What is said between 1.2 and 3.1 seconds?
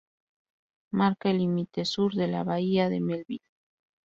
el límite sur de la bahía de